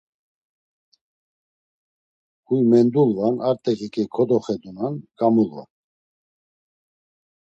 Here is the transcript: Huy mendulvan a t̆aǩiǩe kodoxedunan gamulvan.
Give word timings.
Huy 2.45 2.61
mendulvan 2.71 3.35
a 3.49 3.51
t̆aǩiǩe 3.63 4.03
kodoxedunan 4.13 4.93
gamulvan. 5.17 5.69